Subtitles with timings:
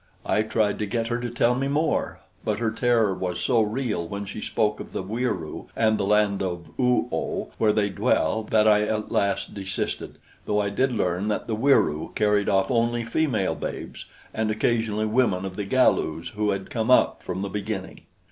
[0.25, 4.07] I tried to get her to tell me more; but her terror was so real
[4.07, 8.41] when she spoke of the Wieroo and the land of Oo oh where they dwell
[8.45, 10.17] that I at last desisted,
[10.47, 15.45] though I did learn that the Wieroo carried off only female babes and occasionally women
[15.45, 18.01] of the Galus who had "come up from the beginning."